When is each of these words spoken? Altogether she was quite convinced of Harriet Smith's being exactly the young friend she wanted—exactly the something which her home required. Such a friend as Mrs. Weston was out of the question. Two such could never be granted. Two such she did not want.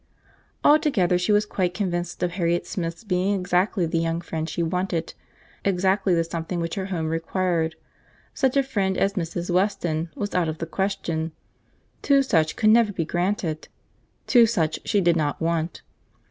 Altogether 0.63 1.19
she 1.19 1.31
was 1.31 1.45
quite 1.45 1.75
convinced 1.75 2.23
of 2.23 2.31
Harriet 2.31 2.65
Smith's 2.65 3.03
being 3.03 3.39
exactly 3.39 3.85
the 3.85 3.99
young 3.99 4.19
friend 4.19 4.49
she 4.49 4.63
wanted—exactly 4.63 6.15
the 6.15 6.23
something 6.23 6.59
which 6.59 6.73
her 6.73 6.87
home 6.87 7.07
required. 7.07 7.75
Such 8.33 8.57
a 8.57 8.63
friend 8.63 8.97
as 8.97 9.13
Mrs. 9.13 9.51
Weston 9.51 10.09
was 10.15 10.33
out 10.33 10.49
of 10.49 10.57
the 10.57 10.65
question. 10.65 11.33
Two 12.01 12.23
such 12.23 12.55
could 12.55 12.71
never 12.71 12.91
be 12.91 13.05
granted. 13.05 13.67
Two 14.25 14.47
such 14.47 14.79
she 14.85 15.01
did 15.01 15.15
not 15.15 15.39
want. 15.39 15.83